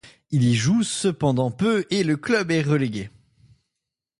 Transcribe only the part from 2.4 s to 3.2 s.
est relégué.